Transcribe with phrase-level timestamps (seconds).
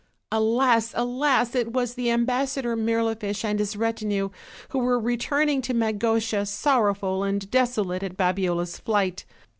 [0.31, 0.93] Alas!
[0.97, 1.53] alas!
[1.53, 4.29] it was the Ambas sador Mirlifiche and his retinue,
[4.69, 9.25] who were returning to Magotia, sorrowful and desolate at Babiola's flight.